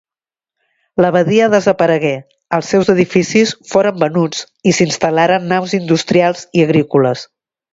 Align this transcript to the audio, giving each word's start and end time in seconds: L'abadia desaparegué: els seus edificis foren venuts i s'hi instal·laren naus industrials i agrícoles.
L'abadia 1.03 1.49
desaparegué: 1.53 2.13
els 2.57 2.71
seus 2.73 2.89
edificis 2.95 3.53
foren 3.75 4.01
venuts 4.05 4.43
i 4.71 4.75
s'hi 4.79 4.89
instal·laren 4.89 5.49
naus 5.53 5.77
industrials 5.83 6.43
i 6.61 6.67
agrícoles. 6.69 7.29